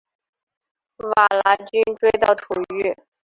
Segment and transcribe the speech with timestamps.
[0.97, 2.97] 瓦剌军追到土域。